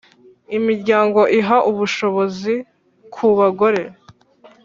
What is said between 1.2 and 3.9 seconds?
iha ubushobozi ku bagore.